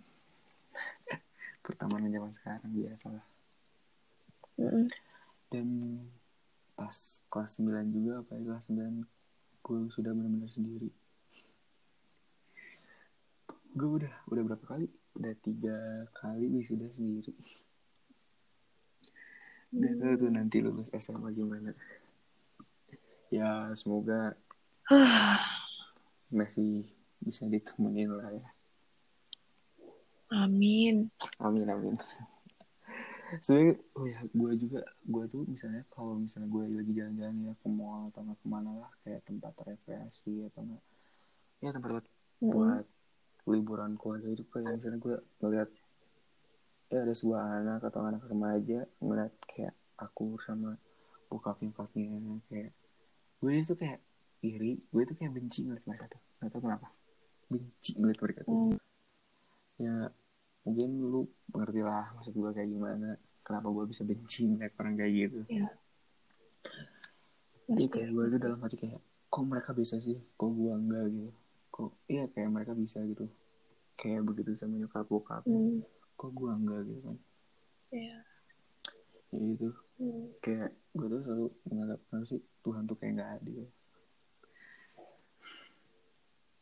pertemanan 1.65 2.09
zaman 2.13 2.31
sekarang 2.35 2.71
biasa 2.75 3.07
lah. 3.09 3.25
Mm-mm. 4.57 4.89
dan 5.53 5.69
pas 6.73 7.21
kelas 7.29 7.61
9 7.61 7.93
juga 7.93 8.25
apa 8.25 8.37
ya 8.37 8.41
kelas 8.53 8.65
9 8.73 9.05
gue 9.65 9.79
sudah 9.89 10.11
benar-benar 10.13 10.51
sendiri. 10.51 10.89
Gue 13.73 13.89
udah 14.03 14.13
udah 14.29 14.43
berapa 14.43 14.65
kali 14.67 14.91
udah 15.17 15.33
tiga 15.41 15.77
kali 16.13 16.45
wisuda 16.53 16.87
sendiri. 16.93 17.33
Gak 19.73 19.93
tau 19.99 20.13
tuh 20.15 20.29
nanti 20.31 20.57
lulus 20.63 20.93
SMA 20.93 21.33
gimana. 21.33 21.73
Ya 23.33 23.73
semoga 23.75 24.37
masih 26.37 26.87
bisa 27.19 27.49
ditemenin 27.49 28.13
lah 28.13 28.31
ya. 28.31 28.47
Amin. 30.31 31.11
Amin 31.41 31.67
amin. 31.67 31.95
Sebenernya 33.43 33.75
oh 33.99 34.07
ya 34.07 34.19
gue 34.23 34.51
juga 34.55 34.79
gue 35.03 35.23
tuh 35.27 35.43
misalnya 35.51 35.83
kalau 35.91 36.15
misalnya 36.15 36.47
gue 36.47 36.63
lagi 36.71 36.93
jalan-jalan 36.95 37.51
ya 37.51 37.53
ke 37.59 37.67
mall 37.67 38.07
atau 38.07 38.23
nggak 38.23 38.39
ke 38.39 38.47
mana 38.47 38.71
lah 38.71 38.91
kayak 39.03 39.19
tempat 39.27 39.51
rekreasi 39.67 40.47
atau 40.47 40.63
enggak 40.63 40.83
ya 41.59 41.69
tempat-tempat 41.75 42.05
Mm-mm. 42.07 42.51
buat 42.55 42.85
liburan 43.47 43.95
keluarga 43.95 44.27
itu 44.27 44.43
kayak 44.45 44.75
misalnya 44.75 44.97
gue 44.97 45.15
ngeliat 45.39 45.69
ya 46.87 46.99
ada 47.01 47.13
sebuah 47.13 47.41
anak 47.57 47.81
atau 47.83 48.01
anak 48.01 48.23
remaja 48.23 48.79
ngeliat 48.97 49.33
kayak 49.45 49.71
aku 49.95 50.35
sama 50.39 50.75
bokap 51.25 51.59
nyokapnya 51.59 52.07
kayak 52.45 52.71
gue 53.37 53.51
itu 53.53 53.73
kayak 53.73 53.99
iri 54.39 54.79
gue 54.81 55.01
itu 55.01 55.13
kayak 55.13 55.31
benci 55.31 55.63
ngeliat 55.63 55.83
mereka 55.83 56.05
tuh 56.07 56.21
nggak 56.37 56.49
tahu 56.49 56.61
kenapa 56.61 56.87
benci 57.47 57.91
ngeliat 57.95 58.19
mereka 58.19 58.39
tuh 58.43 58.51
Hmm. 58.51 58.75
ya 59.77 59.95
mungkin 60.63 60.89
lu 60.99 61.21
mengerti 61.47 61.81
lah 61.81 62.11
maksud 62.13 62.33
gue 62.33 62.49
kayak 62.51 62.67
gimana 62.67 63.09
kenapa 63.41 63.67
gue 63.69 63.85
bisa 63.85 64.01
benci 64.01 64.43
ngeliat 64.45 64.73
orang 64.75 64.95
kayak 64.95 65.13
gitu 65.13 65.39
Iya. 65.47 65.67
Iya 67.67 67.75
Ngerti. 67.77 67.85
kayak 67.89 68.09
gue 68.09 68.23
tuh 68.27 68.39
dalam 68.39 68.59
hati 68.59 68.75
kayak 68.75 68.99
kok 69.27 69.43
mereka 69.43 69.71
bisa 69.71 69.95
sih 69.97 70.15
kok 70.33 70.49
gue 70.49 70.71
enggak 70.73 71.03
gitu 71.09 71.31
kok 71.77 71.93
iya 72.09 72.25
kayak 72.33 72.49
mereka 72.49 72.73
bisa 72.73 72.97
gitu. 73.05 73.29
Kayak 73.93 74.25
begitu 74.25 74.57
sama 74.57 74.81
nyokap 74.81 75.05
bokap. 75.05 75.45
Hmm. 75.45 75.85
kok 76.17 76.33
gue 76.33 76.49
enggak 76.49 76.81
gitu 76.89 77.01
kan? 77.05 77.17
Iya. 77.93 78.17
ya 79.27 79.43
itu 79.53 79.69
Hmm. 79.97 80.29
kayak 80.45 80.77
gue 80.93 81.07
tuh 81.09 81.21
selalu 81.25 81.47
menganggap 81.69 81.99
kenapa 82.09 82.25
sih 82.25 82.41
Tuhan 82.65 82.83
tuh 82.89 82.97
kayak 82.97 83.13
nggak 83.17 83.31
adil? 83.41 83.63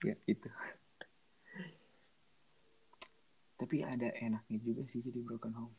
Ya 0.03 0.15
itu 0.27 0.47
tapi 3.59 3.75
ada 3.83 4.11
enaknya 4.19 4.59
juga 4.59 4.83
sih 4.91 4.99
jadi 4.99 5.23
broken 5.23 5.55
home. 5.55 5.75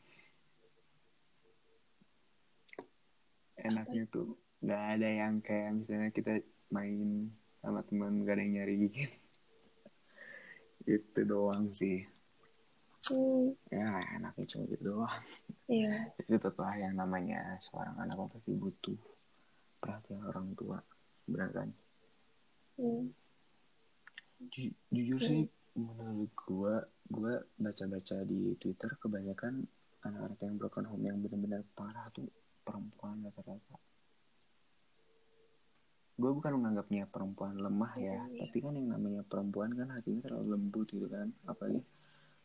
Enaknya 3.61 4.09
tuh 4.09 4.33
nggak 4.65 4.83
ada 4.97 5.09
yang 5.09 5.37
kayak 5.45 5.77
misalnya 5.77 6.09
kita 6.09 6.41
main 6.73 7.29
sama 7.61 7.81
teman 7.85 8.25
gak 8.25 8.37
ada 8.37 8.41
yang 8.45 8.53
nyari 8.61 8.75
bikin 8.85 9.09
itu 10.87 11.19
doang 11.21 11.69
sih 11.69 12.07
Hmm. 13.07 13.55
ya 13.71 14.03
enaknya 14.15 14.43
cuma 14.47 14.63
gitu 14.67 14.83
doang 14.91 15.15
Iya. 15.67 16.11
itu 16.17 16.31
tetaplah 16.33 16.75
yang 16.75 16.91
namanya 16.93 17.55
seorang 17.61 17.95
anak 17.95 18.19
pasti 18.27 18.51
butuh 18.51 18.99
perhatian 19.79 20.23
orang 20.23 20.51
tua 20.53 20.79
benar 21.23 21.49
kan 21.51 21.69
Hmm. 22.75 23.09
Ju- 24.49 24.75
jujur 24.91 25.17
sih 25.17 25.47
menurut 25.73 26.29
gua 26.37 26.75
gua 27.07 27.37
baca-baca 27.55 28.21
di 28.21 28.53
twitter 28.55 28.91
kebanyakan 28.97 29.65
anak-anak 30.03 30.39
yang 30.39 30.55
broken 30.55 30.85
home 30.85 31.03
yang 31.03 31.17
benar-benar 31.17 31.63
parah 31.73 32.05
tuh 32.11 32.27
perempuan 32.61 33.23
rata-rata 33.23 33.75
gue 36.17 36.31
bukan 36.31 36.51
menganggapnya 36.51 37.05
perempuan 37.05 37.53
lemah 37.55 37.93
ya 37.95 38.17
Iya. 38.25 38.41
tapi 38.43 38.57
kan 38.59 38.73
yang 38.73 38.89
namanya 38.89 39.21
perempuan 39.23 39.69
kan 39.71 39.87
hatinya 39.87 40.21
terlalu 40.23 40.47
lembut 40.51 40.87
gitu 40.87 41.05
kan 41.05 41.29
apalagi 41.43 41.85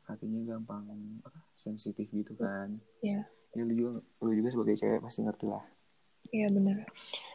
hatinya 0.02 0.40
gampang 0.46 0.84
apa 1.20 1.36
sensitif 1.52 2.04
gitu 2.06 2.32
kan 2.34 2.76
Iya. 3.00 3.24
ya 3.50 3.62
lu 3.62 3.72
juga 3.72 3.90
lu 4.20 4.32
juga 4.34 4.48
sebagai 4.50 4.76
cewek 4.76 5.00
pasti 5.00 5.20
ngerti 5.20 5.46
lah 5.46 5.64
Iya 6.28 6.46
benar. 6.50 6.76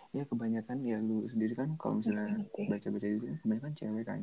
ya 0.10 0.24
kebanyakan 0.24 0.78
ya 0.82 0.98
lu 1.00 1.26
sendiri 1.26 1.54
kan 1.54 1.74
kalau 1.76 2.00
misalnya 2.00 2.40
Ngerti. 2.40 2.64
baca-baca 2.68 3.06
itu 3.06 3.20
kan 3.20 3.36
kebanyakan 3.38 3.74
cewek 3.74 4.06
kan. 4.06 4.22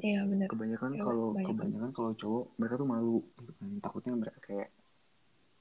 Iya 0.00 0.24
benar. 0.24 0.48
kebanyakan 0.48 0.90
kalau 0.96 1.26
kebanyakan. 1.30 1.56
kebanyakan 1.58 1.90
kalau 1.92 2.10
cowok 2.14 2.44
mereka 2.56 2.74
tuh 2.74 2.88
malu 2.88 3.18
gitu 3.36 3.52
kan 3.54 3.68
takutnya 3.78 4.12
mereka 4.14 4.38
kayak 4.40 4.68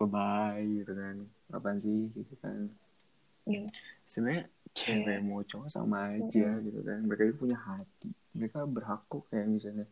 lebay 0.01 0.59
gitu 0.77 0.91
kan 0.91 1.15
apaan 1.49 1.77
sih 1.77 2.09
gitu 2.09 2.33
kan 2.37 2.67
Iya. 3.41 3.65
sebenarnya 4.05 4.43
cewek 4.71 5.19
mau 5.19 5.41
cowok 5.41 5.67
sama 5.67 6.13
aja 6.13 6.49
gitu 6.59 6.79
kan 6.79 7.01
mereka 7.01 7.23
itu 7.23 7.35
punya 7.35 7.57
hati 7.57 8.09
mereka 8.31 8.63
berhak 8.63 9.01
kok 9.03 9.25
kayak 9.27 9.47
misalnya 9.47 9.85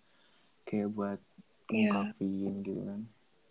kayak 0.63 0.89
buat 0.89 1.19
Iya. 1.67 1.89
ngungkapin 1.89 2.53
gitu 2.63 2.81
kan 2.83 3.01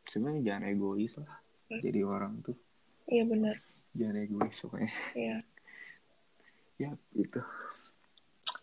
sebenarnya 0.04 0.40
jangan 0.44 0.64
egois 0.66 1.14
lah 1.16 1.36
Hmm. 1.68 1.80
jadi 1.80 2.00
orang 2.02 2.32
tuh 2.40 2.56
Iya 3.04 3.24
benar. 3.24 3.56
jangan 3.92 4.16
egois 4.18 4.56
pokoknya 4.56 4.92
Iya. 5.14 5.36
ya 6.78 6.90
itu 7.12 7.40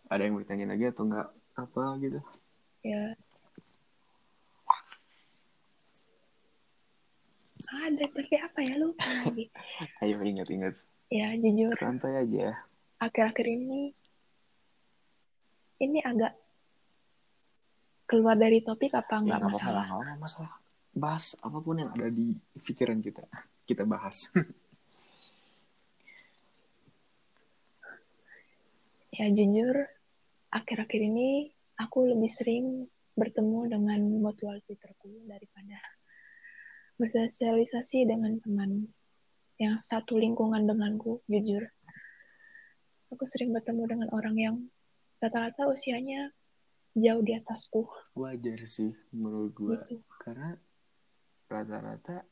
ada 0.05 0.21
yang 0.21 0.33
mau 0.33 0.41
ditanya 0.41 0.65
lagi 0.67 0.85
atau 0.85 1.03
enggak 1.03 1.27
apa 1.53 1.83
gitu 1.99 2.19
Ya. 2.81 3.17
Ada 7.75 8.05
tapi 8.07 8.35
apa 8.37 8.59
ya 8.61 8.75
lupa 8.75 9.03
lagi. 9.03 9.45
ayo 10.01 10.17
ingat-ingat 10.21 10.75
Ya 11.07 11.35
jujur 11.35 11.69
santai 11.71 12.17
aja 12.17 12.55
akhir-akhir 12.97 13.47
ini 13.51 13.91
ini 15.77 15.99
agak 16.01 16.31
keluar 18.05 18.33
dari 18.35 18.59
topik 18.59 18.89
apa 18.91 19.17
Ya, 19.17 19.21
nggak 19.21 19.37
apa-apa 19.37 19.51
masalah? 19.51 19.73
lah, 19.75 19.85
nggak 19.85 19.99
apa-apa 19.99 20.23
masalah. 20.23 20.53
Bahas 20.95 21.25
apa 21.37 21.57
pun 21.59 21.75
yang 21.75 21.91
ada 21.91 22.07
di 22.07 22.31
pikiran 22.57 22.99
kita, 22.99 23.27
kita 23.63 23.83
bahas. 23.83 24.31
Ya 29.11 29.31
jujur 29.31 29.75
akhir-akhir 30.49 31.01
ini 31.01 31.47
aku 31.77 32.03
lebih 32.05 32.27
sering 32.27 32.65
bertemu 33.15 33.71
dengan 33.71 33.99
mutual 34.19 34.59
Twitterku 34.61 35.23
daripada 35.23 35.79
bersosialisasi 36.95 38.07
dengan 38.07 38.39
teman 38.39 38.87
yang 39.55 39.75
satu 39.75 40.15
lingkungan 40.15 40.67
denganku, 40.67 41.23
jujur. 41.27 41.63
Aku 43.11 43.23
sering 43.27 43.51
bertemu 43.51 43.83
dengan 43.87 44.09
orang 44.11 44.35
yang 44.35 44.55
rata-rata 45.19 45.67
usianya 45.67 46.31
jauh 46.91 47.23
di 47.23 47.35
atasku. 47.35 47.87
Wajar 48.15 48.59
sih 48.67 48.91
menurut 49.11 49.51
gue, 49.53 49.75
Gitu. 49.87 50.03
karena 50.19 50.55
rata-rata 51.47 52.23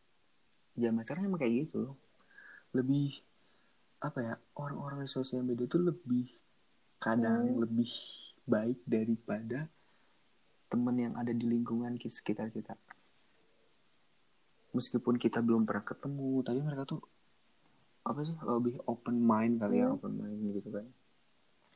zaman 0.75 1.03
sekarang 1.03 1.27
emang 1.27 1.39
kayak 1.39 1.67
gitu. 1.67 1.95
Lebih 2.73 3.19
apa 4.03 4.19
ya 4.19 4.35
orang-orang 4.59 5.05
di 5.05 5.09
sosial 5.09 5.47
media 5.47 5.63
tuh 5.63 5.79
lebih 5.79 6.27
kadang 6.99 7.55
Hmm. 7.55 7.59
lebih 7.63 7.91
baik 8.43 8.83
daripada 8.83 9.71
teman 10.67 10.95
yang 10.97 11.13
ada 11.15 11.31
di 11.31 11.45
lingkungan 11.47 11.95
ki- 11.95 12.11
sekitar 12.11 12.51
kita. 12.51 12.75
Meskipun 14.73 15.15
kita 15.21 15.39
belum 15.45 15.63
pernah 15.69 15.85
ketemu, 15.85 16.41
tapi 16.41 16.59
mereka 16.65 16.83
tuh 16.89 17.01
apa 18.03 18.19
sih 18.27 18.35
lebih 18.35 18.75
open 18.89 19.15
mind 19.15 19.61
kali 19.63 19.79
ya 19.79 19.87
Hmm. 19.87 19.95
open 19.95 20.13
mind 20.19 20.39
gitu 20.59 20.69
kan. 20.73 20.85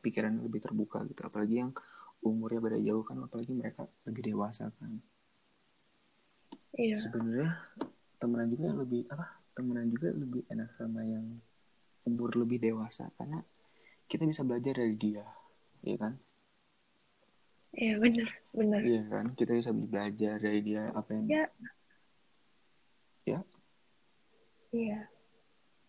Pikirannya 0.03 0.41
lebih 0.43 0.61
terbuka 0.65 1.05
gitu. 1.09 1.21
Apalagi 1.23 1.55
yang 1.61 1.71
umurnya 2.25 2.59
beda 2.59 2.79
jauh 2.81 3.03
kan, 3.05 3.17
apalagi 3.21 3.53
mereka 3.53 3.85
lebih 4.07 4.33
dewasa 4.33 4.73
kan. 4.81 4.97
Iya, 6.77 6.97
Sebenarnya 7.01 7.49
temenan 8.21 8.47
juga 8.53 8.67
lebih 8.81 9.01
apa? 9.13 9.25
Temenan 9.53 9.87
juga 9.89 10.09
lebih 10.13 10.41
enak 10.49 10.69
sama 10.77 11.01
yang 11.05 11.25
umur 12.05 12.29
lebih 12.37 12.57
dewasa 12.61 13.09
karena 13.17 13.41
kita 14.07 14.23
bisa 14.23 14.41
belajar 14.47 14.73
dari 14.79 14.95
dia, 14.95 15.25
ya 15.83 15.97
kan? 15.99 16.13
iya 17.77 17.93
bener, 18.01 18.27
bener. 18.55 18.81
Iya 18.81 19.01
kan, 19.11 19.25
kita 19.37 19.51
bisa 19.53 19.71
belajar 19.75 20.35
dari 20.41 20.59
dia 20.65 20.89
apa 20.95 21.09
yang. 21.13 21.25
Ya. 21.29 21.45
Ya. 21.45 21.76
Iya, 24.77 24.99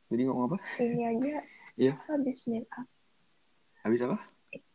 Jadi 0.09 0.23
ngomong 0.25 0.45
apa? 0.49 0.59
ini 0.81 1.03
aja 1.05 1.45
Iya. 1.85 1.95
habis 2.09 2.49
meet 2.49 2.65
up. 2.73 2.89
Habis 3.85 4.01
apa? 4.03 4.17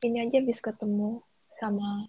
Ini 0.06 0.30
aja 0.30 0.38
habis 0.38 0.62
ketemu 0.62 1.26
sama 1.58 2.06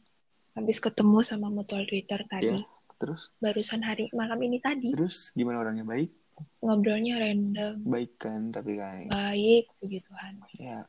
habis 0.52 0.78
ketemu 0.78 1.18
sama 1.24 1.48
mutual 1.48 1.88
Twitter 1.88 2.20
tadi. 2.28 2.60
Iya. 2.60 2.68
Terus, 2.94 3.32
Barusan 3.40 3.80
hari 3.82 4.06
malam 4.12 4.38
ini 4.38 4.60
tadi 4.60 4.92
terus 4.92 5.32
gimana 5.32 5.60
orangnya 5.60 5.82
baik? 5.82 6.12
ngobrolnya 6.60 7.14
random, 7.22 7.86
Baik 7.86 8.18
kan, 8.18 8.50
tapi 8.50 8.74
kan 8.74 9.06
baik 9.06 9.70
puji 9.78 10.02
Tuhan. 10.02 10.34
ya, 10.58 10.82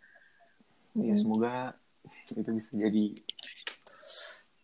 ya 0.98 1.14
semoga 1.14 1.78
itu 2.34 2.50
bisa 2.50 2.74
jadi 2.74 3.14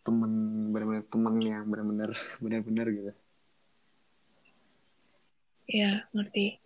temen 0.02 0.34
benar-benar 0.74 1.04
temen 1.06 1.34
yang 1.38 1.62
benar-benar 1.70 2.10
benar-benar 2.42 2.86
gitu. 2.90 3.12
Iya, 5.72 6.04
ngerti. 6.12 6.60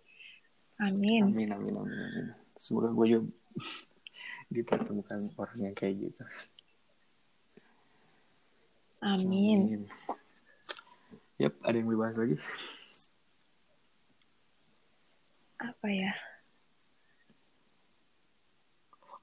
Amin. 0.83 1.31
Amin, 1.31 1.49
amin, 1.55 1.73
amin, 1.79 1.99
amin. 2.11 2.25
Semoga 2.59 2.91
gue 2.91 3.05
juga 3.07 3.27
dipertemukan 4.53 5.31
orang 5.39 5.59
yang 5.63 5.75
kayak 5.79 5.95
gitu. 6.11 6.23
Amin. 8.99 9.87
Yap, 11.39 11.53
ada 11.63 11.75
yang 11.79 11.87
mau 11.87 11.95
dibahas 11.95 12.17
lagi? 12.19 12.35
Apa 15.57 15.87
ya? 15.87 16.11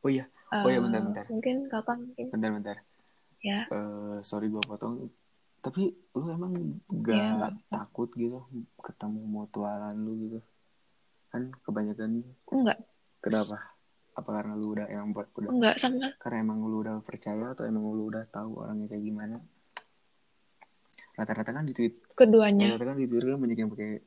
Oh 0.04 0.08
iya, 0.08 0.24
Oh 0.52 0.68
iya, 0.68 0.78
Eh, 0.78 0.82
bentar, 0.84 1.00
bentar. 1.04 1.24
Mungkin 1.28 1.56
kakak 1.68 1.96
mungkin 2.00 2.26
bentar, 2.32 2.50
bentar. 2.56 2.76
ya. 3.44 3.68
Eh, 3.68 4.16
sorry 4.24 4.48
gue 4.48 4.60
potong. 4.64 5.12
Tapi 5.64 5.82
lu 6.12 6.26
emang 6.28 6.52
gak 6.92 7.24
nggak 7.40 7.52
takut 7.72 8.12
gitu 8.12 8.44
ketemu 8.84 9.20
mutualan 9.24 9.96
lu 9.96 10.12
gitu? 10.28 10.38
Kan 11.32 11.56
kebanyakan 11.64 12.20
Enggak, 12.52 12.78
kenapa? 13.24 13.72
Apa 14.12 14.28
karena 14.28 14.54
lu 14.60 14.76
udah 14.76 14.86
emang 14.92 15.16
udah 15.16 15.48
enggak 15.48 15.76
sama. 15.80 16.12
Karena 16.20 16.36
emang 16.44 16.60
lu 16.68 16.84
udah 16.84 17.00
percaya 17.00 17.56
atau 17.56 17.64
emang 17.64 17.80
lu 17.90 18.12
udah 18.12 18.28
tahu 18.28 18.60
orangnya 18.60 18.92
kayak 18.92 19.04
gimana? 19.08 19.38
rata-rata 21.14 21.54
kan 21.54 21.62
di 21.62 21.70
tweet 21.70 21.94
keduanya. 22.18 22.74
rata-rata 22.74 22.90
kan 22.90 22.98
di 22.98 23.06
Twitter 23.06 23.28
kan 23.30 23.38
banyak 23.38 23.58
yang 23.62 23.70
pakai 23.70 24.02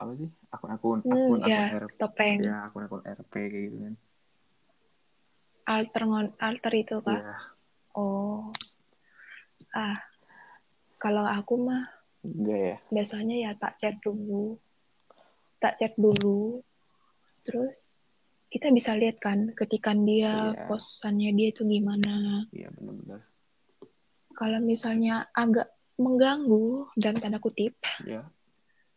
apa 0.00 0.12
sih? 0.16 0.28
Akun-akun 0.48 0.98
Hmm, 1.04 1.12
akun 1.12 1.40
akun 1.44 1.52
ya, 1.52 1.80
RP 1.84 1.92
topeng. 2.00 2.38
Ya 2.40 2.56
akun-akun 2.66 3.02
RP 3.04 3.32
kayak 3.36 3.62
gitu 3.68 3.76
kan. 3.84 3.94
Alter 5.62 6.02
ngon- 6.08 6.36
alter 6.40 6.72
itu 6.74 6.94
kak 6.98 7.20
Iya. 7.20 7.34
Oh. 7.92 8.48
Ah 9.76 9.96
kalau 11.02 11.26
aku 11.26 11.66
mah 11.66 11.82
enggak 12.22 12.60
ya? 12.62 12.76
biasanya 12.94 13.36
ya 13.42 13.50
tak 13.58 13.82
chat 13.82 13.98
dulu. 13.98 14.54
Tak 15.58 15.74
chat 15.82 15.92
dulu. 15.98 16.62
Terus 17.42 17.98
kita 18.46 18.70
bisa 18.70 18.94
lihat 18.94 19.18
kan 19.18 19.50
ketikan 19.58 20.06
dia 20.06 20.54
Iya. 20.54 20.70
posannya 20.70 21.34
dia 21.34 21.50
itu 21.50 21.66
gimana. 21.66 22.46
Iya 22.54 22.70
benar-benar. 22.78 23.26
Kalau 24.38 24.58
misalnya 24.62 25.26
agak 25.34 25.74
mengganggu 25.98 26.88
dalam 26.96 27.18
tanda 27.20 27.42
kutip 27.42 27.76
ya 28.06 28.24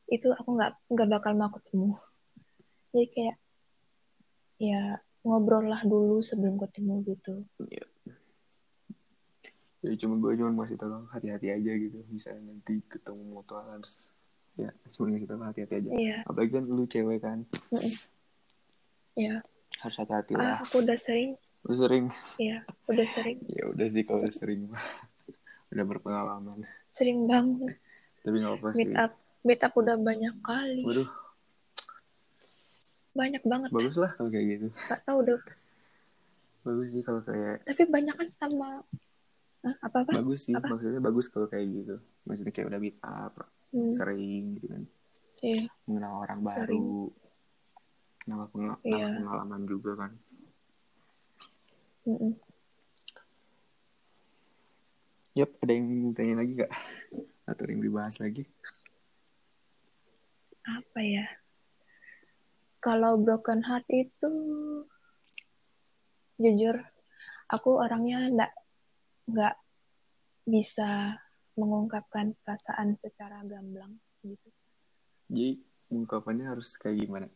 itu 0.06 0.30
aku 0.30 0.54
nggak 0.54 0.72
nggak 0.94 1.10
bakal 1.10 1.34
mau 1.34 1.50
ketemu. 1.50 1.98
Jadi 2.94 3.08
kayak 3.10 3.38
ya 4.62 4.82
ngobrol 5.26 5.66
lah 5.66 5.82
dulu 5.82 6.22
sebelum 6.22 6.62
ketemu 6.62 7.02
gitu. 7.10 7.36
Iya. 7.66 7.86
Ya 9.86 9.94
cuma 10.02 10.18
gue 10.18 10.34
cuma 10.42 10.66
masih 10.66 10.76
tahu 10.76 11.06
hati-hati 11.14 11.48
aja 11.54 11.72
gitu. 11.78 11.98
Misalnya 12.10 12.50
nanti 12.50 12.82
ketemu 12.90 13.22
motor 13.30 13.62
harus 13.70 14.10
ya 14.58 14.74
cuma 14.98 15.14
ngasih 15.14 15.30
tahu 15.30 15.40
hati-hati 15.46 15.74
aja. 15.86 15.90
Iya. 15.94 16.18
Apalagi 16.26 16.52
kan 16.58 16.64
lu 16.66 16.84
cewek 16.90 17.20
kan. 17.22 17.46
Iya. 19.14 19.46
Harus 19.80 19.96
hati-hati 20.02 20.34
ah 20.36 20.42
lah. 20.42 20.58
aku 20.66 20.82
udah 20.82 20.98
sering. 20.98 21.38
Lu 21.70 21.74
sering? 21.78 22.06
Iya 22.42 22.66
udah 22.90 23.08
sering. 23.08 23.38
Ya 23.58 23.64
udah 23.70 23.88
sih 23.88 24.02
kalau 24.02 24.20
udah 24.26 24.34
sering 24.34 24.62
mah. 24.68 24.86
Udah 25.70 25.86
berpengalaman. 25.86 26.66
Sering 26.90 27.30
banget. 27.30 27.78
Tapi 28.26 28.36
nggak 28.42 28.54
apa 28.58 28.68
sih. 28.74 28.78
meet 28.82 28.96
up 28.98 29.12
meet 29.46 29.62
up 29.62 29.74
udah 29.78 29.96
banyak 30.02 30.36
kali. 30.42 30.82
Waduh. 30.82 31.10
Banyak 33.16 33.44
banget. 33.46 33.70
Bagus 33.70 33.96
lah 34.02 34.12
kalau 34.18 34.34
kayak 34.34 34.46
gitu. 34.58 34.68
Nggak 34.74 35.02
tahu 35.06 35.18
udah 35.22 35.40
bagus 36.66 36.90
sih 36.98 37.04
kalau 37.06 37.22
kayak 37.22 37.62
tapi 37.62 37.86
banyak 37.86 38.16
kan 38.18 38.28
sama 38.34 38.82
Hah, 39.66 39.76
apa 39.82 39.98
apa? 40.06 40.12
Bagus 40.22 40.46
sih 40.46 40.54
Apa? 40.54 40.70
maksudnya 40.70 41.02
bagus 41.02 41.26
kalau 41.26 41.50
kayak 41.50 41.66
gitu. 41.74 41.96
Maksudnya 42.30 42.54
kayak 42.54 42.68
udah 42.70 42.80
meet 42.82 42.98
up 43.02 43.34
Hmm, 43.74 43.92
sering 43.92 44.56
gitu 44.56 44.72
kan. 44.72 44.84
Iya. 45.42 45.68
Mengenal 45.90 46.14
orang 46.24 46.40
baru 46.46 47.12
nambah 48.26 48.48
pengal- 48.54 48.82
nambah 48.86 49.10
pengalaman 49.20 49.62
juga 49.66 49.92
kan. 50.00 50.12
Mm-mm. 52.06 52.34
Yap, 55.36 55.52
ada 55.60 55.74
yang 55.76 56.16
tanya 56.16 56.40
lagi 56.40 56.52
gak? 56.56 56.72
Atau 57.50 57.68
yang 57.68 57.82
dibahas 57.82 58.22
lagi? 58.22 58.46
apa 60.66 60.98
ya? 60.98 61.26
Kalau 62.82 63.22
broken 63.22 63.62
heart 63.62 63.86
itu 63.90 64.32
jujur 66.38 66.80
aku 67.50 67.70
orangnya 67.78 68.26
nggak 68.34 68.54
nggak 69.26 69.56
bisa 70.46 71.18
mengungkapkan 71.58 72.38
perasaan 72.46 72.94
secara 73.00 73.42
gamblang 73.48 73.98
gitu 74.22 74.50
Jadi, 75.32 75.58
ungkapannya 75.90 76.46
harus 76.46 76.78
kayak 76.78 77.06
gimana? 77.06 77.28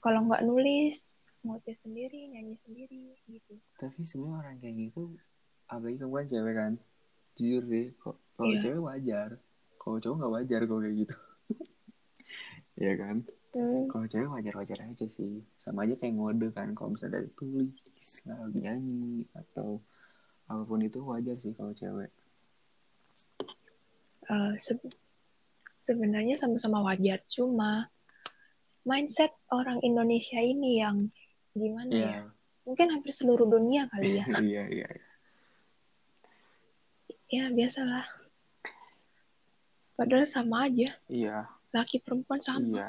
kalau 0.00 0.22
nggak 0.30 0.46
nulis 0.46 1.18
ngoceh 1.42 1.74
sendiri 1.74 2.30
nyanyi 2.30 2.54
sendiri 2.62 3.18
gitu 3.26 3.58
Tapi 3.74 4.06
sebenarnya 4.06 4.38
orang 4.38 4.56
kayak 4.62 4.76
gitu, 4.88 5.02
apalagi 5.66 5.98
kamu 5.98 6.14
kan 6.14 6.26
cewek 6.30 6.54
kan? 6.56 6.72
Jujur 7.36 7.62
deh, 7.68 7.88
kok 8.00 8.16
kalau 8.38 8.54
Iya. 8.54 8.60
cewek 8.64 8.82
wajar. 8.86 9.30
Kalau 9.76 9.96
cowok 10.00 10.16
nggak 10.16 10.32
wajar 10.32 10.60
kalau 10.64 10.80
kayak 10.80 10.96
gitu. 11.04 11.16
Iya 12.80 12.92
kan? 13.00 13.16
Hmm, 13.56 13.88
Kalau 13.88 14.04
cewek 14.04 14.28
wajar-wajar 14.28 14.84
aja 14.84 15.06
sih. 15.08 15.40
Sama 15.56 15.88
aja 15.88 15.96
kayak 15.96 16.12
ngode 16.12 16.52
kan. 16.52 16.76
Kalau 16.76 16.92
misalnya 16.92 17.24
dari 17.24 17.30
tulis, 17.32 17.72
nyanyi, 18.52 19.24
atau 19.32 19.80
apa 20.44 20.62
pun 20.62 20.78
itu 20.78 21.00
wajar 21.00 21.40
sih 21.40 21.56
kalau 21.56 21.72
cewek. 21.72 22.12
eh, 24.26 24.52
se- 24.58 24.92
sebenarnya 25.78 26.34
sama-sama 26.34 26.82
wajar 26.82 27.22
cuma 27.30 27.86
mindset 28.82 29.30
orang 29.54 29.78
Indonesia 29.80 30.42
ini 30.42 30.82
yang 30.82 30.98
gimana 31.54 31.90
ya 31.94 31.98
Iya, 32.02 32.20
mungkin 32.66 32.86
hampir 32.90 33.14
seluruh 33.14 33.46
dunia 33.46 33.86
kali 33.86 34.18
ya 34.18 34.26
iya, 34.42 34.62
iya. 34.66 34.88
ya 37.30 37.44
biasalah 37.54 38.02
padahal 39.94 40.26
sama 40.26 40.66
aja 40.66 40.90
Iya, 41.06 41.46
laki 41.76 42.00
perempuan 42.00 42.40
sama 42.40 42.64
Iya, 42.64 42.88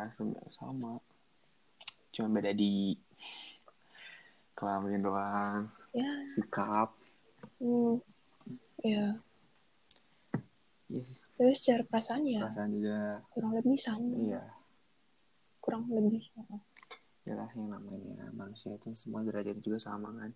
sama. 0.56 0.98
Cuma 2.16 2.28
beda 2.32 2.56
di 2.56 2.96
kelamin 4.58 5.06
doang, 5.06 5.70
ya 5.94 6.12
sikap. 6.34 6.90
hmm, 7.62 8.02
ya 8.82 9.14
Yes, 10.88 11.20
tapi 11.36 11.52
secara 11.52 11.84
perasaan 11.84 12.24
ya 12.24 12.48
perasaan 12.48 12.72
juga. 12.74 13.20
kurang 13.36 13.52
lebih 13.60 13.76
sama 13.76 14.08
Iya, 14.18 14.44
kurang 15.60 15.84
lebih 15.92 16.24
yalah 17.28 17.52
yang 17.60 17.68
namanya 17.76 18.32
manusia 18.32 18.72
itu 18.80 18.96
semua 18.96 19.20
derajat 19.20 19.60
juga 19.60 19.84
sama 19.84 20.16
kan. 20.16 20.32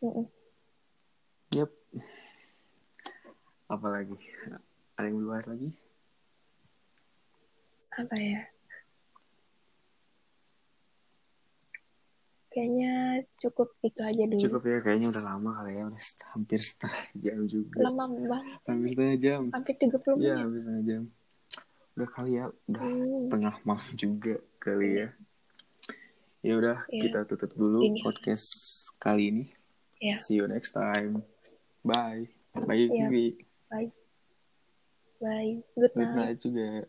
Mm-mm. 0.00 0.26
Yep. 1.50 1.70
Apalagi? 3.66 4.14
Ada 4.94 5.10
yang 5.10 5.18
dibahas 5.18 5.50
lagi? 5.50 5.68
Apa 8.00 8.16
ya 8.16 8.42
kayaknya 12.50 12.92
cukup 13.38 13.78
itu 13.80 14.00
aja 14.02 14.22
dulu 14.26 14.42
Cukup 14.42 14.62
ya, 14.66 14.78
kayaknya 14.82 15.08
udah 15.08 15.22
lama 15.22 15.50
kali 15.54 15.78
ya, 15.78 15.84
udah 15.86 16.02
hampir 16.34 16.58
setengah 16.58 17.02
jam 17.22 17.38
juga. 17.46 17.78
lama 17.78 18.04
banget 18.10 18.58
Hampir 18.66 18.88
setengah 18.90 19.18
jam. 19.18 19.42
hampir 19.54 19.74
30 19.78 19.86
Iya, 20.18 20.34
menit 20.34 20.42
hampir 20.42 20.58
setengah 20.58 20.84
jam. 20.84 21.02
Udah 21.90 22.08
kali 22.10 22.30
ya, 22.32 22.44
udah 22.66 22.82
Hmm, 22.82 23.24
tengah 23.30 23.54
malam 23.62 23.88
juga 23.94 24.34
kali 24.58 24.88
ya. 24.98 25.08
Ya 26.40 26.52
udah, 26.56 26.78
Iya. 26.88 27.00
kita 27.00 27.18
tutup 27.28 27.52
dulu 27.54 27.84
Ini. 27.84 28.00
podcast 28.02 28.48
kali 28.98 29.24
ini. 29.30 29.44
ya 30.00 30.16
See 30.18 30.34
you 30.34 30.48
next 30.48 30.72
time. 30.72 31.22
Bye. 31.84 32.32
Bye. 32.50 32.88
Kiwi. 32.88 33.46
bye 33.70 33.92
bye 35.20 35.60
good 35.76 35.92
Good 35.92 36.02
night 36.02 36.34
night 36.34 36.38
juga. 36.42 36.88